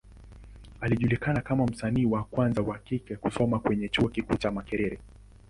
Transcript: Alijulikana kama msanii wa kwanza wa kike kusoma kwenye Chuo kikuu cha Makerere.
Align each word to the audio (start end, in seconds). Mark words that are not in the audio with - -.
Alijulikana 0.81 1.41
kama 1.41 1.65
msanii 1.65 2.05
wa 2.05 2.23
kwanza 2.23 2.61
wa 2.61 2.77
kike 2.77 3.15
kusoma 3.15 3.59
kwenye 3.59 3.89
Chuo 3.89 4.09
kikuu 4.09 4.35
cha 4.35 4.51
Makerere. 4.51 4.99